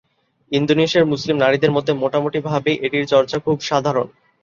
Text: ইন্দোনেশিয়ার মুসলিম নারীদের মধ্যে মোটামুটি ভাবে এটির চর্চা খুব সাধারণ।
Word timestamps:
ইন্দোনেশিয়ার 0.51 1.09
মুসলিম 1.11 1.35
নারীদের 1.39 1.71
মধ্যে 1.71 1.93
মোটামুটি 1.93 2.39
ভাবে 2.49 2.71
এটির 2.85 3.05
চর্চা 3.11 3.37
খুব 3.45 3.57
সাধারণ। 3.69 4.07